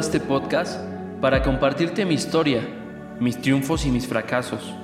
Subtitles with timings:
[0.00, 0.80] este podcast
[1.20, 2.66] para compartirte mi historia,
[3.20, 4.74] mis triunfos y mis fracasos.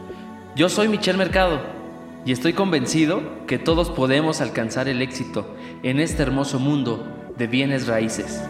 [0.54, 1.58] Yo soy Michel Mercado
[2.26, 7.86] y estoy convencido que todos podemos alcanzar el éxito en este hermoso mundo de bienes
[7.86, 8.42] raíces.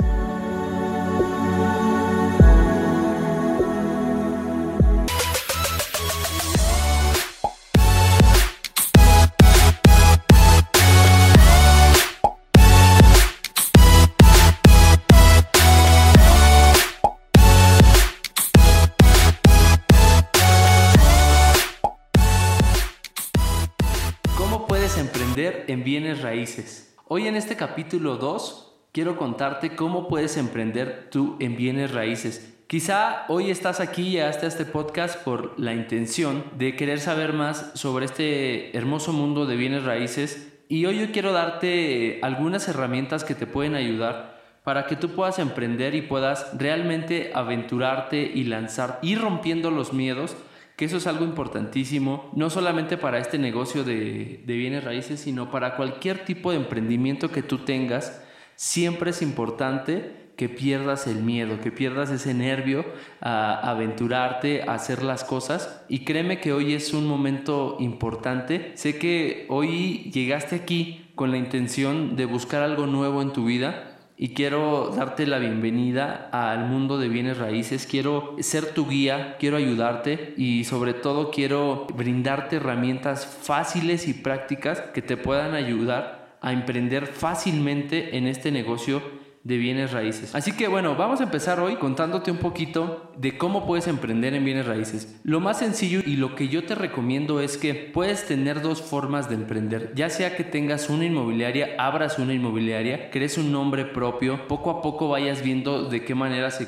[25.38, 26.96] En bienes raíces.
[27.08, 32.54] Hoy en este capítulo 2 quiero contarte cómo puedes emprender tú en bienes raíces.
[32.66, 37.72] Quizá hoy estás aquí y hasta este podcast por la intención de querer saber más
[37.74, 43.34] sobre este hermoso mundo de bienes raíces y hoy yo quiero darte algunas herramientas que
[43.34, 49.20] te pueden ayudar para que tú puedas emprender y puedas realmente aventurarte y lanzar, ir
[49.20, 50.34] rompiendo los miedos
[50.76, 55.74] que eso es algo importantísimo, no solamente para este negocio de, bienes raíces, sino para
[55.74, 58.22] cualquier tipo de emprendimiento que tú tengas,
[58.56, 62.84] siempre es importante que pierdas el miedo, que pierdas ese nervio
[63.22, 65.82] a aventurarte, a hacer las cosas.
[65.88, 68.72] Y créeme que hoy es un momento importante.
[68.74, 73.95] Sé que hoy llegaste aquí con la intención de buscar algo nuevo en tu vida
[74.18, 77.86] y quiero darte la bienvenida al mundo de bienes raíces.
[77.86, 84.80] Quiero ser tu guía, quiero ayudarte y sobre todo quiero brindarte herramientas fáciles y prácticas
[84.80, 89.02] que te puedan ayudar a emprender fácilmente en este negocio
[89.46, 90.34] de bienes raíces.
[90.34, 94.44] Así que bueno, vamos a empezar hoy contándote un poquito de cómo puedes emprender en
[94.44, 95.20] bienes raíces.
[95.22, 99.28] Lo más sencillo y lo que yo te recomiendo es que puedes tener dos formas
[99.28, 99.92] de emprender.
[99.94, 104.82] Ya sea que tengas una inmobiliaria, abras una inmobiliaria, crees un nombre propio, poco a
[104.82, 106.66] poco vayas viendo de qué manera se,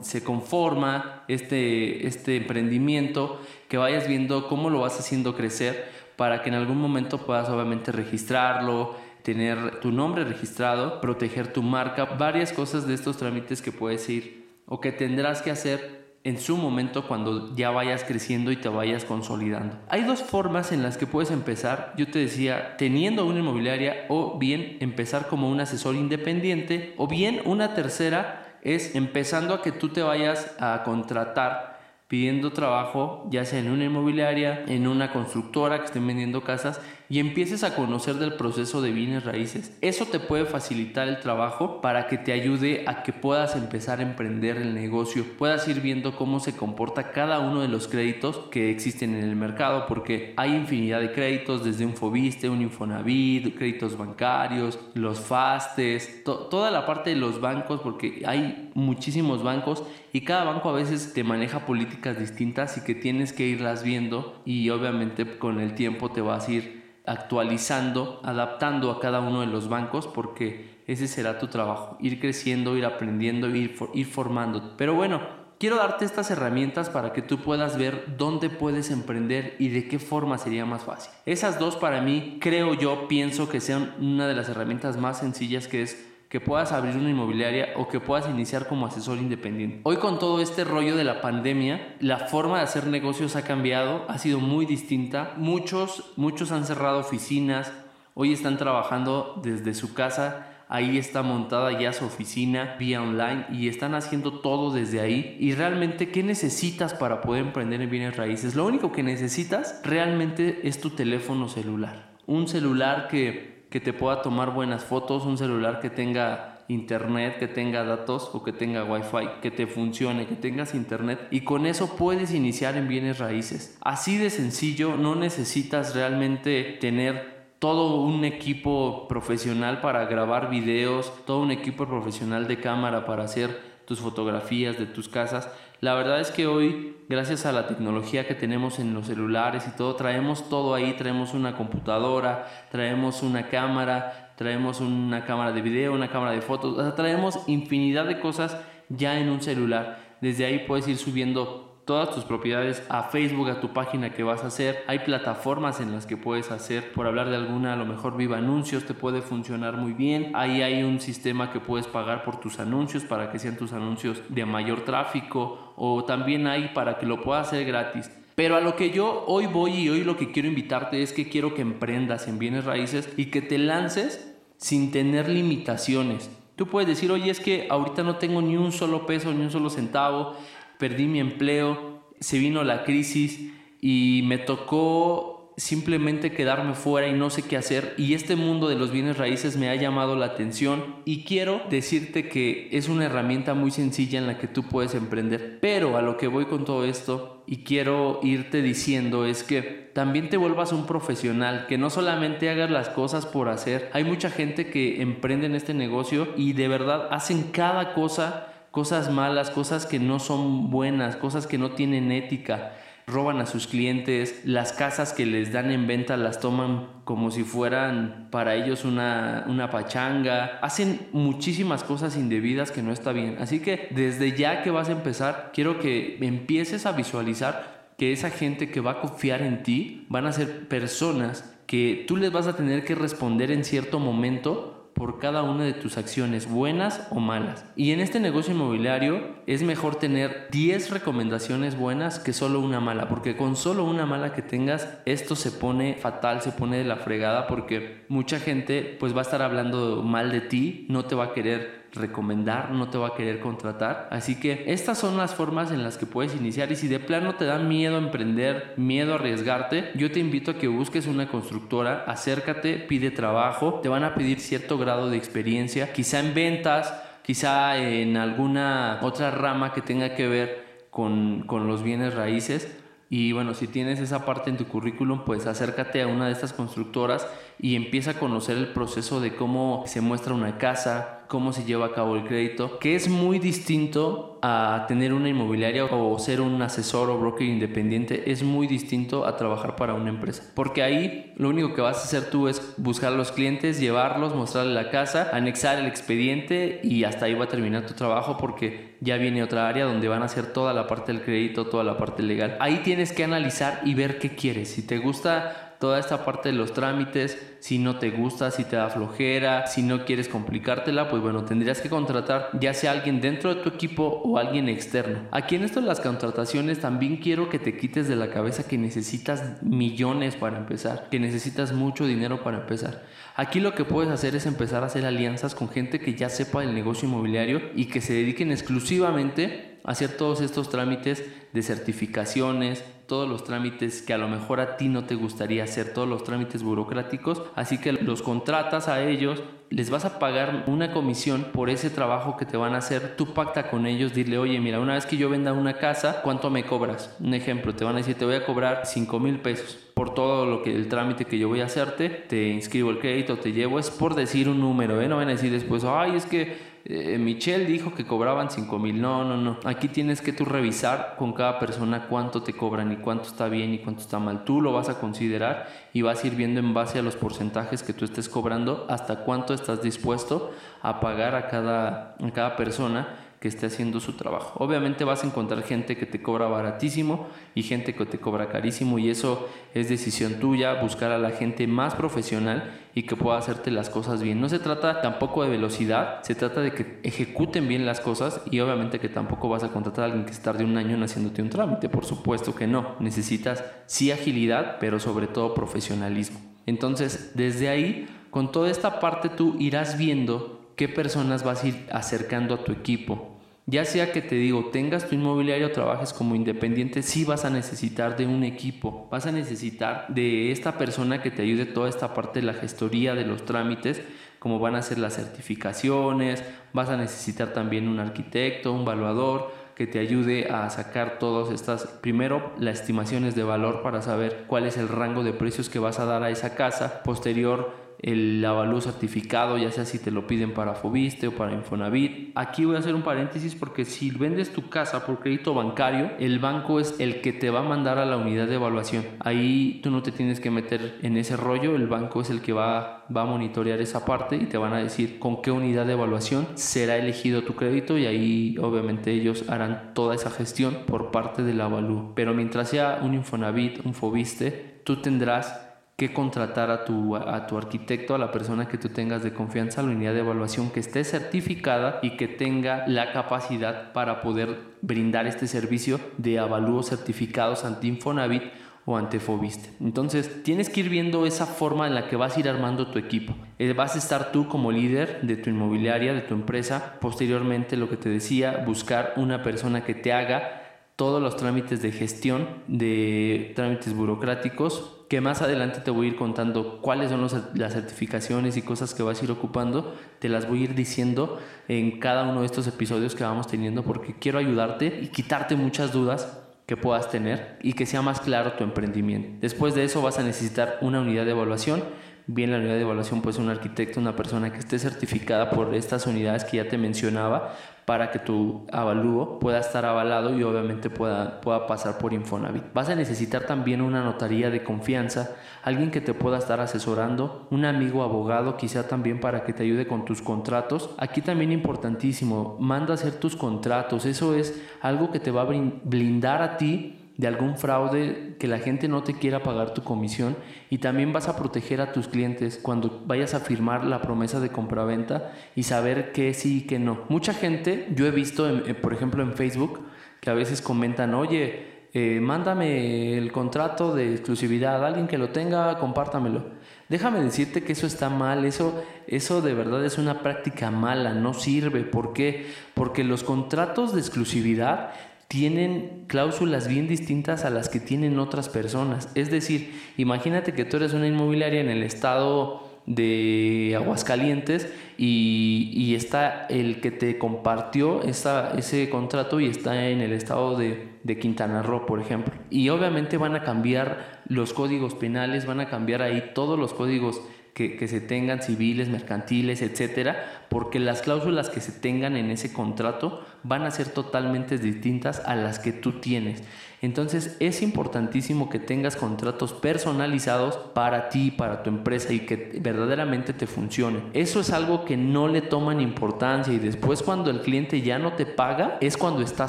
[0.00, 6.48] se conforma este, este emprendimiento, que vayas viendo cómo lo vas haciendo crecer para que
[6.48, 8.96] en algún momento puedas obviamente registrarlo,
[9.28, 14.48] tener tu nombre registrado, proteger tu marca, varias cosas de estos trámites que puedes ir
[14.64, 19.04] o que tendrás que hacer en su momento cuando ya vayas creciendo y te vayas
[19.04, 19.76] consolidando.
[19.90, 24.38] Hay dos formas en las que puedes empezar, yo te decía, teniendo una inmobiliaria o
[24.38, 29.90] bien empezar como un asesor independiente o bien una tercera es empezando a que tú
[29.90, 35.84] te vayas a contratar pidiendo trabajo, ya sea en una inmobiliaria, en una constructora que
[35.84, 36.80] estén vendiendo casas
[37.10, 39.76] y empieces a conocer del proceso de bienes raíces.
[39.80, 44.02] Eso te puede facilitar el trabajo para que te ayude a que puedas empezar a
[44.02, 48.70] emprender el negocio, puedas ir viendo cómo se comporta cada uno de los créditos que
[48.70, 53.96] existen en el mercado, porque hay infinidad de créditos, desde un Fobiste, un Infonavit, créditos
[53.96, 59.82] bancarios, los FASTES, toda la parte de los bancos, porque hay muchísimos bancos
[60.12, 64.40] y cada banco a veces te maneja políticas distintas y que tienes que irlas viendo
[64.44, 66.77] y obviamente con el tiempo te vas a ir
[67.08, 72.76] actualizando, adaptando a cada uno de los bancos porque ese será tu trabajo, ir creciendo,
[72.76, 74.76] ir aprendiendo, ir, ir formando.
[74.76, 75.20] Pero bueno,
[75.58, 79.98] quiero darte estas herramientas para que tú puedas ver dónde puedes emprender y de qué
[79.98, 81.12] forma sería más fácil.
[81.26, 85.68] Esas dos para mí creo yo, pienso que sean una de las herramientas más sencillas
[85.68, 89.80] que es que puedas abrir una inmobiliaria o que puedas iniciar como asesor independiente.
[89.84, 94.04] Hoy con todo este rollo de la pandemia, la forma de hacer negocios ha cambiado,
[94.08, 95.32] ha sido muy distinta.
[95.36, 97.72] Muchos, muchos han cerrado oficinas,
[98.14, 103.68] hoy están trabajando desde su casa, ahí está montada ya su oficina vía online y
[103.68, 105.34] están haciendo todo desde ahí.
[105.40, 108.54] Y realmente, ¿qué necesitas para poder emprender en bienes raíces?
[108.54, 112.10] Lo único que necesitas realmente es tu teléfono celular.
[112.26, 117.48] Un celular que que te pueda tomar buenas fotos, un celular que tenga internet, que
[117.48, 121.96] tenga datos o que tenga wifi, que te funcione, que tengas internet y con eso
[121.96, 123.78] puedes iniciar en bienes raíces.
[123.80, 131.40] Así de sencillo, no necesitas realmente tener todo un equipo profesional para grabar videos, todo
[131.40, 135.50] un equipo profesional de cámara para hacer tus fotografías de tus casas.
[135.80, 139.76] La verdad es que hoy, gracias a la tecnología que tenemos en los celulares y
[139.76, 145.94] todo, traemos todo ahí, traemos una computadora, traemos una cámara, traemos una cámara de video,
[145.94, 148.56] una cámara de fotos, traemos infinidad de cosas
[148.88, 150.16] ya en un celular.
[150.20, 154.44] Desde ahí puedes ir subiendo todas tus propiedades a Facebook, a tu página que vas
[154.44, 154.84] a hacer.
[154.88, 158.36] Hay plataformas en las que puedes hacer, por hablar de alguna, a lo mejor Viva
[158.36, 160.32] Anuncios te puede funcionar muy bien.
[160.34, 164.20] Ahí hay un sistema que puedes pagar por tus anuncios para que sean tus anuncios
[164.28, 168.10] de mayor tráfico o también hay para que lo puedas hacer gratis.
[168.34, 171.30] Pero a lo que yo hoy voy y hoy lo que quiero invitarte es que
[171.30, 176.30] quiero que emprendas en bienes raíces y que te lances sin tener limitaciones.
[176.58, 179.50] Tú puedes decir, oye, es que ahorita no tengo ni un solo peso, ni un
[179.52, 180.34] solo centavo,
[180.78, 187.30] perdí mi empleo, se vino la crisis y me tocó simplemente quedarme fuera y no
[187.30, 190.94] sé qué hacer y este mundo de los bienes raíces me ha llamado la atención
[191.04, 195.58] y quiero decirte que es una herramienta muy sencilla en la que tú puedes emprender.
[195.60, 200.28] Pero a lo que voy con todo esto y quiero irte diciendo es que también
[200.28, 203.90] te vuelvas un profesional, que no solamente hagas las cosas por hacer.
[203.92, 209.10] Hay mucha gente que emprende en este negocio y de verdad hacen cada cosa cosas
[209.10, 212.72] malas, cosas que no son buenas, cosas que no tienen ética
[213.08, 217.42] roban a sus clientes, las casas que les dan en venta las toman como si
[217.42, 223.38] fueran para ellos una, una pachanga, hacen muchísimas cosas indebidas que no está bien.
[223.40, 228.30] Así que desde ya que vas a empezar, quiero que empieces a visualizar que esa
[228.30, 232.46] gente que va a confiar en ti van a ser personas que tú les vas
[232.46, 237.20] a tener que responder en cierto momento por cada una de tus acciones, buenas o
[237.20, 237.64] malas.
[237.76, 243.08] Y en este negocio inmobiliario es mejor tener 10 recomendaciones buenas que solo una mala,
[243.08, 246.96] porque con solo una mala que tengas, esto se pone fatal, se pone de la
[246.96, 251.26] fregada, porque mucha gente pues va a estar hablando mal de ti, no te va
[251.26, 254.08] a querer recomendar, no te va a querer contratar.
[254.10, 257.34] Así que estas son las formas en las que puedes iniciar y si de plano
[257.34, 262.74] te da miedo emprender, miedo arriesgarte, yo te invito a que busques una constructora, acércate,
[262.76, 268.16] pide trabajo, te van a pedir cierto grado de experiencia, quizá en ventas, quizá en
[268.16, 272.74] alguna otra rama que tenga que ver con, con los bienes raíces.
[273.10, 276.52] Y bueno, si tienes esa parte en tu currículum, pues acércate a una de estas
[276.52, 277.26] constructoras
[277.58, 281.86] y empieza a conocer el proceso de cómo se muestra una casa, cómo se lleva
[281.86, 286.60] a cabo el crédito, que es muy distinto a tener una inmobiliaria o ser un
[286.62, 290.44] asesor o broker independiente, es muy distinto a trabajar para una empresa.
[290.54, 294.34] Porque ahí lo único que vas a hacer tú es buscar a los clientes, llevarlos,
[294.34, 298.96] mostrarles la casa, anexar el expediente y hasta ahí va a terminar tu trabajo porque
[299.00, 301.98] ya viene otra área donde van a hacer toda la parte del crédito, toda la
[301.98, 302.56] parte legal.
[302.60, 304.70] Ahí tienes que analizar y ver qué quieres.
[304.70, 308.76] Si te gusta toda esta parte de los trámites, si no te gusta, si te
[308.76, 313.54] da flojera, si no quieres complicártela, pues bueno, tendrías que contratar ya sea alguien dentro
[313.54, 315.20] de tu equipo o alguien externo.
[315.30, 318.78] Aquí en esto de las contrataciones también quiero que te quites de la cabeza que
[318.78, 323.04] necesitas millones para empezar, que necesitas mucho dinero para empezar.
[323.36, 326.64] Aquí lo que puedes hacer es empezar a hacer alianzas con gente que ya sepa
[326.64, 332.82] el negocio inmobiliario y que se dediquen exclusivamente a hacer todos estos trámites de certificaciones,
[333.08, 336.24] todos los trámites que a lo mejor a ti no te gustaría hacer, todos los
[336.24, 341.70] trámites burocráticos, así que los contratas a ellos, les vas a pagar una comisión por
[341.70, 344.94] ese trabajo que te van a hacer, tú pacta con ellos, dile, oye, mira, una
[344.94, 347.16] vez que yo venda una casa, ¿cuánto me cobras?
[347.20, 350.46] Un ejemplo, te van a decir, te voy a cobrar 5 mil pesos por todo
[350.46, 353.78] lo que el trámite que yo voy a hacerte, te inscribo el crédito, te llevo,
[353.78, 355.08] es por decir un número, ¿eh?
[355.08, 356.56] no van a decir después, ay, es que
[356.90, 358.98] eh, Michelle dijo que cobraban 5 mil.
[358.98, 359.58] No, no, no.
[359.64, 363.74] Aquí tienes que tú revisar con cada persona cuánto te cobran y cuánto está bien
[363.74, 364.44] y cuánto está mal.
[364.44, 367.82] Tú lo vas a considerar y vas a ir viendo en base a los porcentajes
[367.82, 373.27] que tú estés cobrando hasta cuánto estás dispuesto a pagar a cada, a cada persona
[373.40, 374.52] que esté haciendo su trabajo.
[374.62, 378.98] Obviamente vas a encontrar gente que te cobra baratísimo y gente que te cobra carísimo
[378.98, 383.70] y eso es decisión tuya, buscar a la gente más profesional y que pueda hacerte
[383.70, 384.40] las cosas bien.
[384.40, 388.58] No se trata tampoco de velocidad, se trata de que ejecuten bien las cosas y
[388.58, 391.88] obviamente que tampoco vas a contratar a alguien que tarde un año haciéndote un trámite,
[391.88, 392.96] por supuesto que no.
[392.98, 396.40] Necesitas sí agilidad, pero sobre todo profesionalismo.
[396.66, 401.86] Entonces, desde ahí, con toda esta parte tú irás viendo qué personas vas a ir
[401.90, 403.34] acercando a tu equipo.
[403.66, 408.16] Ya sea que te digo, tengas tu inmobiliario trabajes como independiente, sí vas a necesitar
[408.16, 412.40] de un equipo, vas a necesitar de esta persona que te ayude toda esta parte
[412.40, 414.00] de la gestoría, de los trámites,
[414.38, 416.42] como van a ser las certificaciones,
[416.72, 421.86] vas a necesitar también un arquitecto, un evaluador que te ayude a sacar todas estas,
[421.86, 425.98] primero las estimaciones de valor para saber cuál es el rango de precios que vas
[425.98, 430.54] a dar a esa casa, posterior el avalúo certificado, ya sea si te lo piden
[430.54, 432.30] para Fobiste o para Infonavit.
[432.34, 436.38] Aquí voy a hacer un paréntesis porque si vendes tu casa por crédito bancario, el
[436.38, 439.04] banco es el que te va a mandar a la unidad de evaluación.
[439.20, 442.52] Ahí tú no te tienes que meter en ese rollo, el banco es el que
[442.52, 446.46] va, a monitorear esa parte y te van a decir con qué unidad de evaluación
[446.54, 451.60] será elegido tu crédito y ahí obviamente ellos harán toda esa gestión por parte del
[451.60, 452.12] avalúo.
[452.14, 455.67] Pero mientras sea un Infonavit, un Fobiste, tú tendrás
[455.98, 459.82] que contratar a tu, a tu arquitecto, a la persona que tú tengas de confianza,
[459.82, 465.26] la unidad de evaluación que esté certificada y que tenga la capacidad para poder brindar
[465.26, 468.44] este servicio de avalúos certificados ante Infonavit
[468.84, 469.70] o Antefobiste.
[469.80, 473.00] Entonces, tienes que ir viendo esa forma en la que vas a ir armando tu
[473.00, 473.34] equipo.
[473.58, 476.94] Eh, vas a estar tú como líder de tu inmobiliaria, de tu empresa.
[477.00, 480.62] Posteriormente, lo que te decía, buscar una persona que te haga
[480.94, 486.16] todos los trámites de gestión, de trámites burocráticos, que más adelante te voy a ir
[486.16, 490.60] contando cuáles son las certificaciones y cosas que vas a ir ocupando, te las voy
[490.60, 495.00] a ir diciendo en cada uno de estos episodios que vamos teniendo porque quiero ayudarte
[495.02, 499.38] y quitarte muchas dudas que puedas tener y que sea más claro tu emprendimiento.
[499.40, 501.82] Después de eso vas a necesitar una unidad de evaluación
[502.28, 506.06] bien la unidad de evaluación pues un arquitecto, una persona que esté certificada por estas
[506.06, 507.54] unidades que ya te mencionaba
[507.86, 512.64] para que tu avalúo pueda estar avalado y obviamente pueda, pueda pasar por Infonavit.
[512.74, 517.64] Vas a necesitar también una notaría de confianza, alguien que te pueda estar asesorando, un
[517.64, 520.90] amigo abogado quizá también para que te ayude con tus contratos.
[520.98, 525.46] Aquí también importantísimo, manda a hacer tus contratos, eso es algo que te va a
[525.46, 530.36] blindar a ti de algún fraude, que la gente no te quiera pagar tu comisión
[530.70, 534.50] y también vas a proteger a tus clientes cuando vayas a firmar la promesa de
[534.50, 537.00] compraventa y saber qué sí y qué no.
[537.08, 538.48] Mucha gente, yo he visto,
[538.80, 539.80] por ejemplo, en Facebook,
[540.20, 545.76] que a veces comentan, oye, eh, mándame el contrato de exclusividad, alguien que lo tenga,
[545.78, 546.44] compártamelo.
[546.88, 551.34] Déjame decirte que eso está mal, eso, eso de verdad es una práctica mala, no
[551.34, 551.80] sirve.
[551.80, 552.46] ¿Por qué?
[552.74, 554.90] Porque los contratos de exclusividad
[555.28, 559.10] tienen cláusulas bien distintas a las que tienen otras personas.
[559.14, 565.94] Es decir, imagínate que tú eres una inmobiliaria en el estado de Aguascalientes y, y
[565.94, 571.18] está el que te compartió esa, ese contrato y está en el estado de, de
[571.18, 572.32] Quintana Roo, por ejemplo.
[572.48, 577.20] Y obviamente van a cambiar los códigos penales, van a cambiar ahí todos los códigos
[577.58, 583.24] que, se tengan civiles, mercantiles, etcétera, porque las cláusulas que se tengan en ese contrato
[583.42, 586.42] van a ser totalmente distintas a las que tú tienes.
[586.80, 593.32] Entonces es importantísimo que tengas contratos personalizados para ti, para tu empresa y que verdaderamente
[593.32, 594.00] te funcione.
[594.12, 598.12] Eso es algo que no le toman importancia y después cuando el cliente ya no
[598.12, 599.48] te paga es cuando está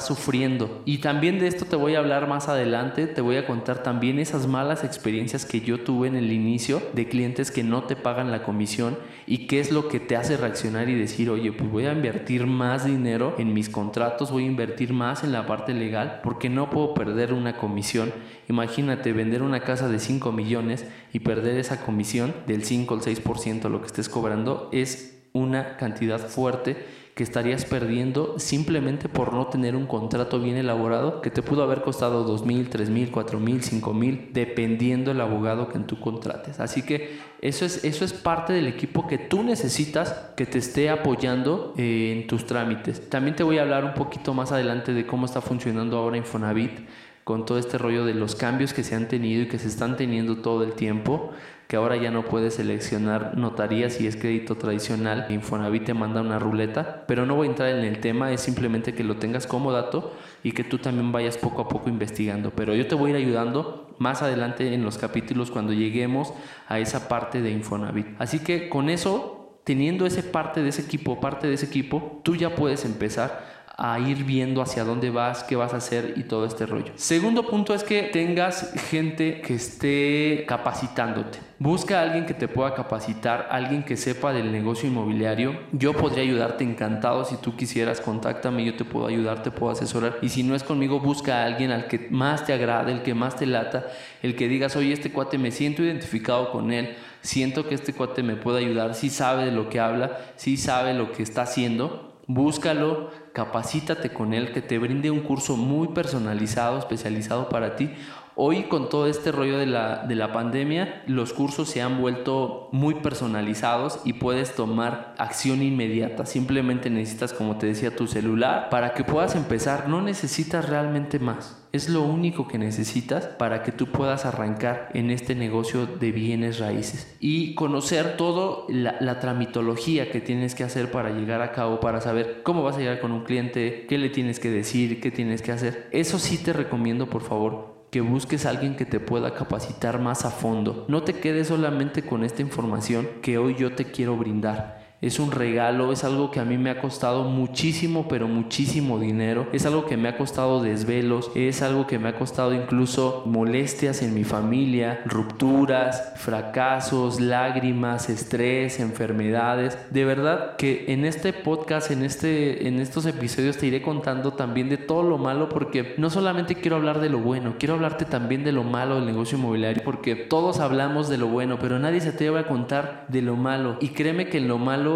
[0.00, 0.82] sufriendo.
[0.84, 4.18] Y también de esto te voy a hablar más adelante, te voy a contar también
[4.18, 8.32] esas malas experiencias que yo tuve en el inicio de clientes que no te pagan
[8.32, 11.86] la comisión y qué es lo que te hace reaccionar y decir, oye, pues voy
[11.86, 16.20] a invertir más dinero en mis contratos, voy a invertir más en la parte legal
[16.22, 18.12] porque no puedo perder una comisión.
[18.46, 20.84] Imagínate vender una casa de 5 millones
[21.14, 26.18] y perder esa comisión del 5 al 6% lo que estés cobrando es una cantidad
[26.18, 26.84] fuerte
[27.20, 31.82] que estarías perdiendo simplemente por no tener un contrato bien elaborado que te pudo haber
[31.82, 36.60] costado dos mil, tres mil, cuatro mil, cinco mil, dependiendo el abogado que tú contrates.
[36.60, 40.88] Así que eso es, eso es parte del equipo que tú necesitas que te esté
[40.88, 43.10] apoyando en tus trámites.
[43.10, 46.88] También te voy a hablar un poquito más adelante de cómo está funcionando ahora Infonavit
[47.30, 49.96] con todo este rollo de los cambios que se han tenido y que se están
[49.96, 51.30] teniendo todo el tiempo,
[51.68, 56.40] que ahora ya no puedes seleccionar notaría si es crédito tradicional, Infonavit te manda una
[56.40, 59.70] ruleta, pero no voy a entrar en el tema, es simplemente que lo tengas como
[59.70, 63.18] dato y que tú también vayas poco a poco investigando, pero yo te voy a
[63.20, 66.34] ir ayudando más adelante en los capítulos cuando lleguemos
[66.66, 68.08] a esa parte de Infonavit.
[68.18, 72.34] Así que con eso, teniendo ese parte de ese equipo, parte de ese equipo, tú
[72.34, 76.44] ya puedes empezar a ir viendo hacia dónde vas, qué vas a hacer y todo
[76.44, 76.92] este rollo.
[76.96, 81.38] Segundo punto es que tengas gente que esté capacitándote.
[81.58, 85.58] Busca a alguien que te pueda capacitar, alguien que sepa del negocio inmobiliario.
[85.72, 90.18] Yo podría ayudarte encantado si tú quisieras, contáctame, yo te puedo ayudar, te puedo asesorar.
[90.20, 93.14] Y si no es conmigo, busca a alguien al que más te agrade, el que
[93.14, 93.86] más te lata,
[94.22, 98.22] el que digas, oye, este cuate me siento identificado con él, siento que este cuate
[98.22, 102.09] me puede ayudar, si sabe de lo que habla, si sabe lo que está haciendo
[102.34, 107.90] búscalo, capacítate con él, que te brinde un curso muy personalizado, especializado para ti.
[108.36, 112.68] Hoy con todo este rollo de la, de la pandemia, los cursos se han vuelto
[112.72, 116.24] muy personalizados y puedes tomar acción inmediata.
[116.26, 119.88] Simplemente necesitas, como te decía, tu celular para que puedas empezar.
[119.88, 121.56] No necesitas realmente más.
[121.72, 126.58] Es lo único que necesitas para que tú puedas arrancar en este negocio de bienes
[126.58, 131.78] raíces y conocer toda la, la, tramitología que tienes que hacer para llegar a cabo,
[131.78, 135.12] para saber cómo vas a llegar con un cliente, qué le tienes que decir, qué
[135.12, 135.88] tienes que hacer.
[135.92, 140.24] Eso sí te recomiendo, por favor, que busques a alguien que te pueda capacitar más
[140.24, 140.84] a fondo.
[140.88, 145.30] No te quedes solamente con esta información que hoy yo te quiero brindar es un
[145.30, 149.86] regalo, es algo que a mí me ha costado muchísimo, pero muchísimo dinero, es algo
[149.86, 154.24] que me ha costado desvelos, es algo que me ha costado incluso molestias en mi
[154.24, 159.78] familia, rupturas, fracasos, lágrimas, estrés, enfermedades.
[159.90, 164.68] De verdad que en este podcast, en, este, en estos episodios te iré contando también
[164.68, 168.44] de todo lo malo porque no solamente quiero hablar de lo bueno, quiero hablarte también
[168.44, 172.10] de lo malo del negocio inmobiliario porque todos hablamos de lo bueno, pero nadie se
[172.10, 173.76] atreve a contar de lo malo.
[173.80, 174.89] Y créeme que en lo malo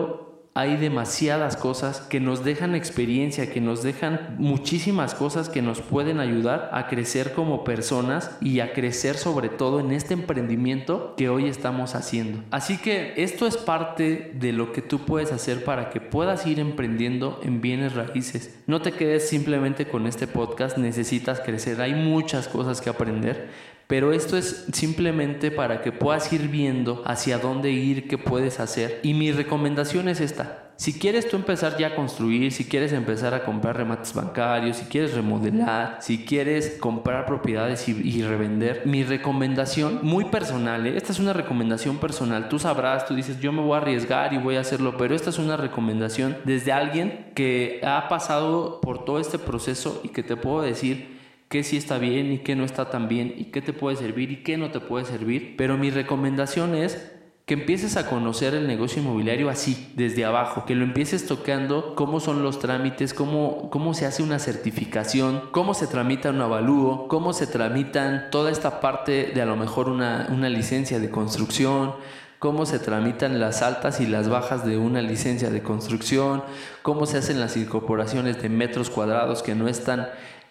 [0.56, 6.20] hay demasiadas cosas que nos dejan experiencia, que nos dejan muchísimas cosas que nos pueden
[6.20, 11.48] ayudar a crecer como personas y a crecer sobre todo en este emprendimiento que hoy
[11.48, 12.44] estamos haciendo.
[12.52, 16.60] Así que esto es parte de lo que tú puedes hacer para que puedas ir
[16.60, 18.56] emprendiendo en bienes raíces.
[18.68, 23.50] No te quedes simplemente con este podcast, necesitas crecer, hay muchas cosas que aprender,
[23.86, 29.00] pero esto es simplemente para que puedas ir viendo hacia dónde ir, qué puedes hacer.
[29.02, 30.64] Y mi recomendación es esta.
[30.76, 34.86] Si quieres tú empezar ya a construir, si quieres empezar a comprar remates bancarios, si
[34.86, 40.96] quieres remodelar, si quieres comprar propiedades y, revender, mi recomendación muy personal, ¿eh?
[40.96, 44.38] esta es una recomendación personal, tú sabrás, tú dices yo me voy a arriesgar y
[44.38, 49.20] voy a hacerlo, pero esta es una recomendación desde alguien que ha pasado por todo
[49.20, 51.13] este proceso y que te puedo decir
[51.54, 54.32] qué sí está bien y qué no está tan bien y qué te puede servir
[54.32, 55.54] y qué no te puede servir.
[55.56, 57.12] Pero mi recomendación es
[57.46, 62.18] que empieces a conocer el negocio inmobiliario así, desde abajo, que lo empieces tocando cómo
[62.18, 67.32] son los trámites, cómo, cómo se hace una certificación, cómo se tramita un avalúo, cómo
[67.32, 71.94] se tramitan toda esta parte de a lo mejor una, una licencia de construcción,
[72.40, 76.42] cómo se tramitan las altas y las bajas de una licencia de construcción,
[76.82, 80.08] cómo se hacen las incorporaciones de metros cuadrados que no están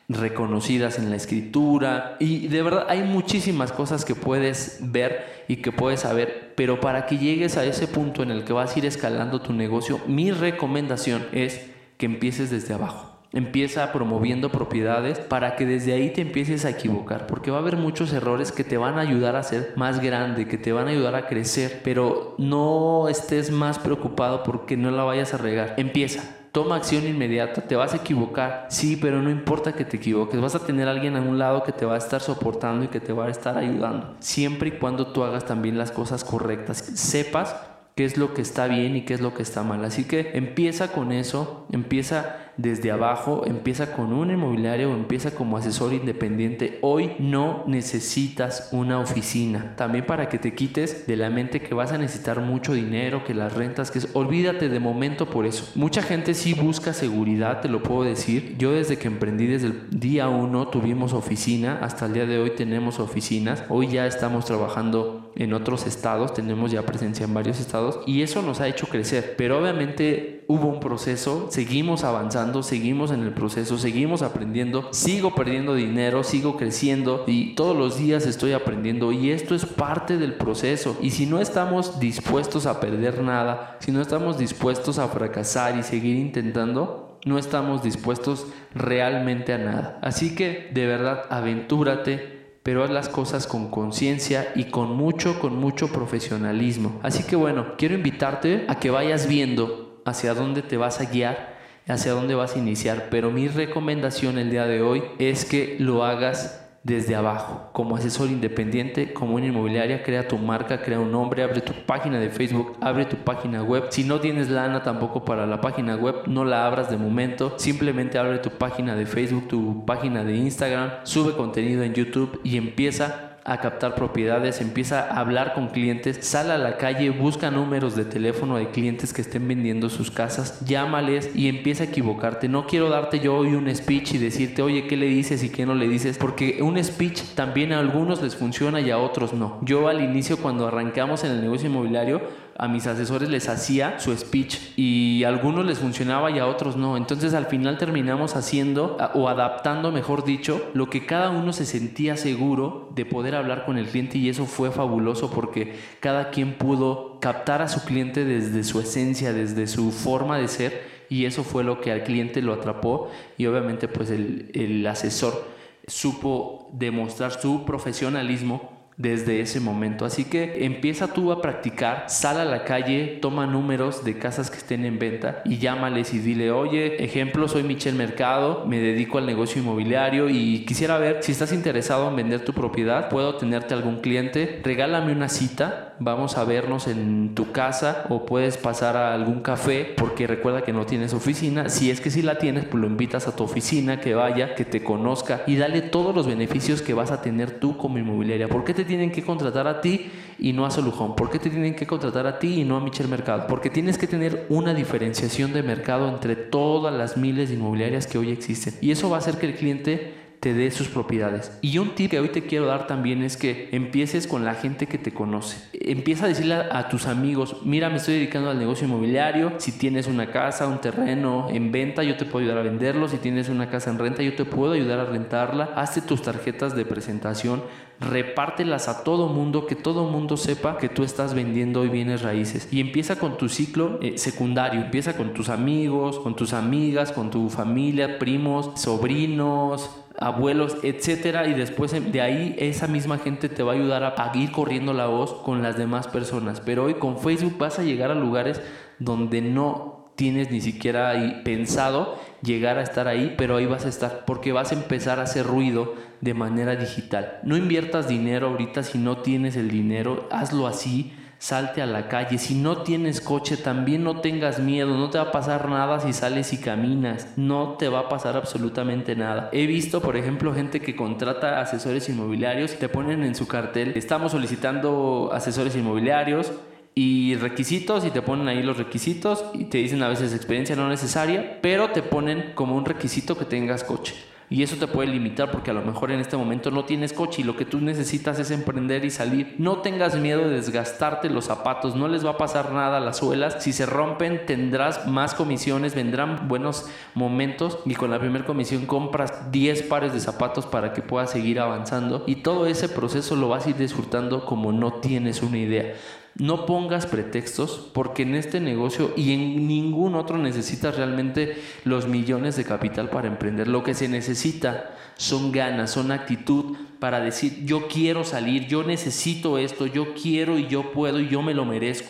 [0.10, 5.72] reconocidas en la escritura y de verdad hay muchísimas cosas que puedes ver y que
[5.72, 8.86] puedes saber, pero para que llegues a ese punto en el que vas a ir
[8.86, 13.12] escalando tu negocio, mi recomendación es que empieces desde abajo.
[13.32, 17.78] Empieza promoviendo propiedades para que desde ahí te empieces a equivocar, porque va a haber
[17.78, 20.92] muchos errores que te van a ayudar a ser más grande, que te van a
[20.92, 25.74] ayudar a crecer, pero no estés más preocupado porque no la vayas a regar.
[25.78, 30.40] Empieza, toma acción inmediata, te vas a equivocar, sí, pero no importa que te equivoques,
[30.40, 33.00] vas a tener alguien a un lado que te va a estar soportando y que
[33.00, 37.56] te va a estar ayudando, siempre y cuando tú hagas también las cosas correctas, sepas
[37.96, 39.84] qué es lo que está bien y qué es lo que está mal.
[39.86, 45.58] Así que empieza con eso, empieza desde abajo, empieza con un inmobiliario o empieza como
[45.58, 46.80] asesor independiente.
[46.82, 49.76] Hoy no necesitas una oficina.
[49.76, 53.34] También para que te quites de la mente que vas a necesitar mucho dinero, que
[53.34, 55.72] las rentas, que es, olvídate de momento por eso.
[55.76, 58.56] Mucha gente sí busca seguridad, te lo puedo decir.
[58.58, 62.52] Yo desde que emprendí desde el día uno tuvimos oficina, hasta el día de hoy
[62.52, 63.64] tenemos oficinas.
[63.70, 68.42] Hoy ya estamos trabajando en otros estados, tenemos ya presencia en varios estados y eso
[68.42, 69.36] nos ha hecho crecer.
[69.38, 75.76] Pero obviamente hubo un proceso, seguimos avanzando seguimos en el proceso, seguimos aprendiendo, sigo perdiendo
[75.76, 80.98] dinero, sigo creciendo y todos los días estoy aprendiendo y esto es parte del proceso.
[81.02, 85.84] Y si no estamos dispuestos a perder nada, si no estamos dispuestos a fracasar y
[85.84, 90.00] seguir intentando, no estamos dispuestos realmente a nada.
[90.02, 95.58] Así que de verdad, aventúrate, pero haz las cosas con conciencia y con mucho, con
[95.58, 97.00] mucho profesionalismo.
[97.04, 101.54] Así que bueno, quiero invitarte a que vayas viendo hacia dónde te vas a guiar
[101.88, 106.06] hacia dónde vas a iniciar, pero mi recomendación el día de hoy es que lo
[106.06, 111.42] hagas desde abajo, como asesor independiente, como una inmobiliaria, crea tu marca, crea un nombre,
[111.42, 113.86] abre tu página de Facebook, abre tu página web.
[113.90, 118.18] Si no tienes lana tampoco para la página web, no la abras de momento, simplemente
[118.18, 123.33] abre tu página de Facebook, tu página de Instagram, sube contenido en YouTube y empieza
[123.46, 128.06] a captar propiedades, empieza a hablar con clientes, sale a la calle, busca números de
[128.06, 132.48] teléfono de clientes que estén vendiendo sus casas, llámales y empieza a equivocarte.
[132.48, 135.66] No quiero darte yo hoy un speech y decirte, oye, ¿qué le dices y qué
[135.66, 136.18] no le dices?
[136.18, 139.60] Porque un speech también a algunos les funciona y a otros no.
[139.62, 142.22] Yo al inicio cuando arrancamos en el negocio inmobiliario,
[142.58, 146.78] a mis asesores les hacía su speech y a algunos les funcionaba y a otros
[146.78, 146.98] no.
[146.98, 152.18] Entonces al final terminamos haciendo o adaptando, mejor dicho, lo que cada uno se sentía
[152.18, 157.20] seguro de poder hablar con el cliente y eso fue fabuloso porque cada quien pudo
[157.20, 161.64] captar a su cliente desde su esencia, desde su forma de ser y eso fue
[161.64, 165.48] lo que al cliente lo atrapó y obviamente pues el, el asesor
[165.88, 170.06] supo demostrar su profesionalismo desde ese momento.
[170.06, 174.58] Así que empieza tú a practicar, sal a la calle, toma números de casas que
[174.58, 179.26] estén en venta y llámales y dile, oye, ejemplo, soy Michel Mercado, me dedico al
[179.26, 183.98] negocio inmobiliario y quisiera ver si estás interesado en vender tu propiedad, puedo tenerte algún
[184.02, 189.42] cliente, regálame una cita, vamos a vernos en tu casa o puedes pasar a algún
[189.42, 192.88] café porque recuerda que no tienes oficina, si es que si la tienes, pues lo
[192.88, 196.94] invitas a tu oficina, que vaya, que te conozca y dale todos los beneficios que
[196.94, 198.48] vas a tener tú como inmobiliaria.
[198.48, 201.16] ¿Por qué te tienen que contratar a ti y no a Solujón?
[201.16, 203.48] ¿Por qué te tienen que contratar a ti y no a Michel Mercado?
[203.48, 208.18] Porque tienes que tener una diferenciación de mercado entre todas las miles de inmobiliarias que
[208.18, 208.76] hoy existen.
[208.82, 211.58] Y eso va a hacer que el cliente te dé sus propiedades.
[211.62, 214.88] Y un tip que hoy te quiero dar también es que empieces con la gente
[214.88, 215.56] que te conoce.
[215.72, 220.06] Empieza a decirle a, tus amigos, mira, me estoy dedicando al negocio inmobiliario, si tienes
[220.06, 223.70] una casa, un terreno en venta, yo te puedo ayudar a venderlo, si tienes una
[223.70, 227.64] casa en renta, yo te puedo ayudar a rentarla, hazte tus tarjetas de presentación,
[228.02, 232.68] repártelas a todo mundo, que todo mundo sepa que tú estás vendiendo hoy bienes raíces.
[232.72, 237.30] Y empieza con tu ciclo eh, secundario, empieza con tus amigos, con tus amigas, con
[237.30, 239.90] tu familia, primos, sobrinos,
[240.24, 244.52] abuelos, etcétera, y después de ahí esa misma gente te va a ayudar a, ir
[244.52, 246.62] corriendo la voz con las demás personas.
[246.62, 248.62] Pero hoy con Facebook vas a llegar a lugares
[249.00, 254.26] donde no tienes ni siquiera pensado llegar a estar ahí, pero ahí vas a estar
[254.26, 257.40] porque vas a empezar a hacer ruido de manera digital.
[257.44, 262.38] No inviertas dinero ahorita si no tienes el dinero, hazlo así salte a la calle.
[262.38, 264.98] Si no tienes coche, también no tengas miedo.
[264.98, 267.28] No te va a pasar nada si sales y caminas.
[267.36, 269.50] No te va a pasar absolutamente nada.
[269.52, 272.76] He visto, por ejemplo, gente que contrata asesores inmobiliarios.
[272.80, 276.54] Te ponen en su cartel, estamos solicitando asesores inmobiliarios
[276.96, 280.88] y requisitos y te ponen ahí los requisitos y te dicen a veces experiencia no
[280.88, 284.33] necesaria, pero te ponen como un requisito que tengas coche.
[284.54, 287.42] Y eso te puede limitar porque a lo mejor en este momento no tienes coche
[287.42, 289.56] y lo que tú necesitas es emprender y salir.
[289.58, 293.18] No tengas miedo de desgastarte los zapatos, no les va a pasar nada a las
[293.18, 293.64] suelas.
[293.64, 296.86] Si se rompen tendrás más comisiones, vendrán buenos
[297.16, 301.60] momentos y con la primera comisión compras 10 pares de zapatos para que puedas seguir
[301.60, 305.96] avanzando y todo ese proceso lo vas a ir disfrutando como no tienes una idea.
[306.36, 312.56] No pongas pretextos porque en este negocio y en ningún otro necesitas realmente los millones
[312.56, 313.68] de capital para emprender.
[313.68, 319.60] Lo que se necesita son ganas, son actitud para decir yo quiero salir, yo necesito
[319.60, 322.10] esto, yo quiero y yo puedo y yo me lo merezco.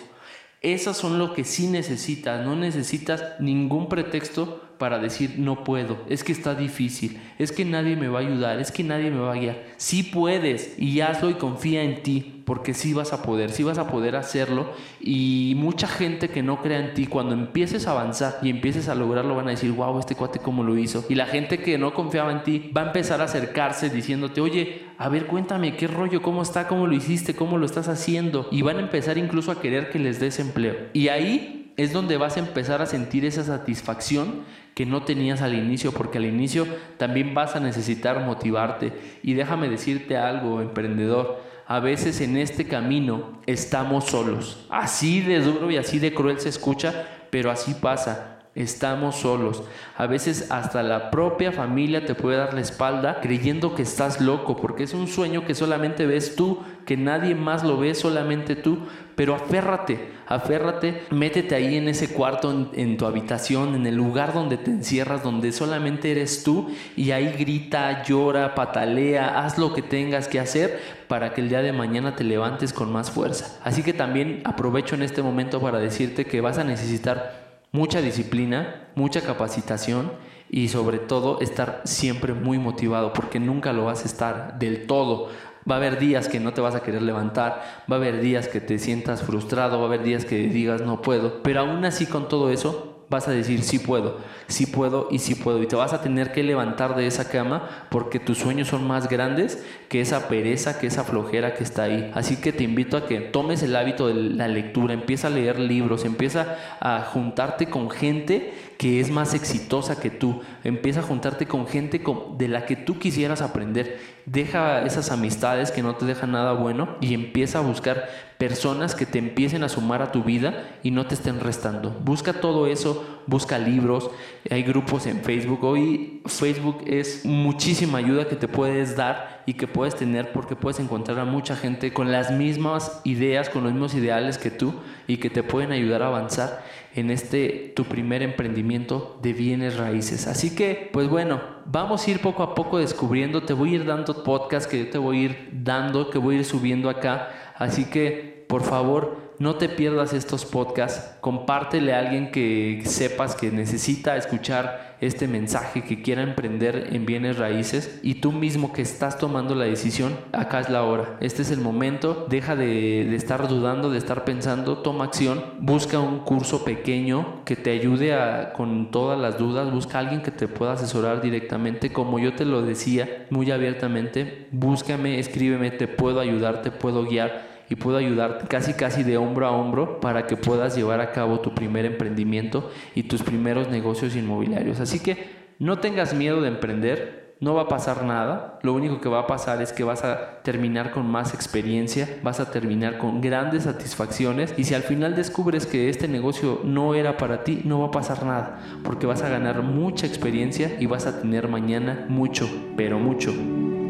[0.61, 6.25] Esas son lo que sí necesitas, no necesitas ningún pretexto para decir no puedo, es
[6.25, 9.31] que está difícil, es que nadie me va a ayudar, es que nadie me va
[9.31, 9.63] a guiar.
[9.77, 13.77] Sí puedes y hazlo y confía en ti, porque sí vas a poder, sí vas
[13.77, 18.39] a poder hacerlo y mucha gente que no crea en ti, cuando empieces a avanzar
[18.41, 21.05] y empieces a lograrlo van a decir, wow, este cuate cómo lo hizo.
[21.07, 24.81] Y la gente que no confiaba en ti va a empezar a acercarse diciéndote, oye,
[24.97, 28.49] a ver, cuéntame qué rollo, cómo está, cómo lo hiciste, cómo lo estás haciendo.
[28.51, 30.75] Y van a empezar incluso a querer que les des empleo.
[30.91, 34.43] Y ahí es donde vas a empezar a sentir esa satisfacción
[34.75, 38.93] que no tenías al inicio, porque al inicio también vas a necesitar motivarte.
[39.23, 44.65] Y déjame decirte algo, emprendedor, a veces en este camino estamos solos.
[44.69, 48.32] Así de duro y así de cruel se escucha, pero así pasa.
[48.55, 49.63] Estamos solos.
[49.97, 54.57] A veces hasta la propia familia te puede dar la espalda creyendo que estás loco,
[54.57, 58.77] porque es un sueño que solamente ves tú, que nadie más lo ve, solamente tú.
[59.15, 64.57] Pero aférrate, aférrate, métete ahí en ese cuarto, en, tu habitación, en el lugar donde
[64.57, 70.27] te encierras, donde solamente eres tú, y ahí grita, llora, patalea, haz lo que tengas
[70.27, 73.59] que hacer para que el día de mañana te levantes con más fuerza.
[73.63, 77.42] Así que también aprovecho en este momento para decirte que vas a necesitar
[77.73, 80.11] mucha disciplina, mucha capacitación
[80.49, 85.29] y sobre todo estar siempre muy motivado porque nunca lo vas a estar del todo.
[85.69, 88.47] Va a haber días que no te vas a querer levantar, va a haber días
[88.47, 92.05] que te sientas frustrado, va a haber días que digas no puedo, pero aún así
[92.05, 95.61] con todo eso vas a decir sí puedo, sí puedo y sí puedo.
[95.61, 99.09] Y te vas a tener que levantar de esa cama porque tus sueños son más
[99.09, 102.11] grandes que esa pereza, que esa flojera que está ahí.
[102.13, 105.59] Así que te invito a que tomes el hábito de la lectura, empieza a leer
[105.59, 111.45] libros, empieza a juntarte con gente que es más exitosa que tú, empieza a juntarte
[111.45, 112.01] con gente
[112.37, 113.99] de la que tú quisieras aprender.
[114.25, 118.09] Deja esas amistades que no te dejan nada bueno y empieza a buscar
[118.47, 121.91] personas que te empiecen a sumar a tu vida y no te estén restando.
[122.03, 124.09] Busca todo eso busca libros,
[124.49, 125.63] hay grupos en Facebook.
[125.63, 130.79] Hoy Facebook es muchísima ayuda que te puedes dar y que puedes tener porque puedes
[130.79, 134.73] encontrar a mucha gente con las mismas ideas, con los mismos ideales que tú
[135.07, 136.63] y que te pueden ayudar a avanzar
[136.95, 140.27] en este tu primer emprendimiento de bienes raíces.
[140.27, 143.85] Así que, pues bueno, vamos a ir poco a poco descubriendo, te voy a ir
[143.85, 147.29] dando podcast que yo te voy a ir dando, que voy a ir subiendo acá.
[147.55, 153.49] Así que, por favor, no te pierdas estos podcasts, compártele a alguien que sepas que
[153.49, 159.17] necesita escuchar este mensaje, que quiera emprender en bienes raíces y tú mismo que estás
[159.17, 163.89] tomando la decisión, acá es la hora, este es el momento, deja de, estar dudando,
[163.89, 169.19] de estar pensando, toma acción, busca un curso pequeño que te ayude a, con todas
[169.19, 173.25] las dudas, busca a alguien que te pueda asesorar directamente, como yo te lo decía
[173.31, 179.01] muy abiertamente, búscame, escríbeme, te puedo ayudar, te puedo guiar y puedo ayudarte casi casi
[179.01, 183.23] de hombro a hombro para que puedas llevar a cabo tu primer emprendimiento y tus
[183.23, 184.79] primeros negocios inmobiliarios.
[184.79, 185.25] Así que
[185.57, 189.27] no tengas miedo de emprender, no va a pasar nada, lo único que va a
[189.27, 194.53] pasar es que vas a terminar con más experiencia, vas a terminar con grandes satisfacciones
[194.55, 197.91] y si al final descubres que este negocio no era para ti, no va a
[197.91, 202.99] pasar nada, porque vas a ganar mucha experiencia y vas a tener mañana mucho, pero
[202.99, 203.33] mucho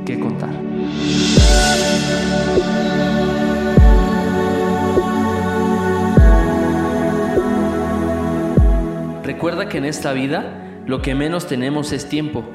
[0.05, 0.51] que contar.
[9.43, 12.45] Recuerda que en esta vida lo que menos tenemos es tiempo,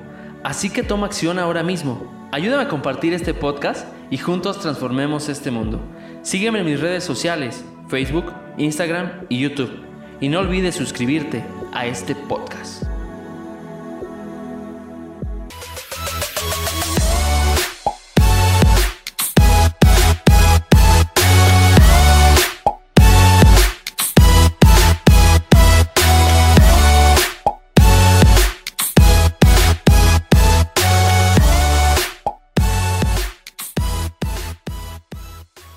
[0.43, 2.11] así que toma acción ahora mismo.
[2.33, 5.83] Ayúdame a compartir este podcast y juntos transformemos este mundo.
[6.23, 9.83] Sígueme en mis redes sociales, Facebook, Instagram y YouTube.
[10.23, 12.85] Y no olvides suscribirte a este podcast.